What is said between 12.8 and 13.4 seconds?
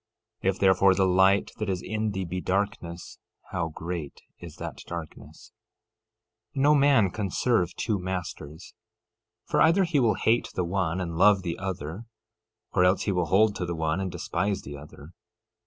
else he will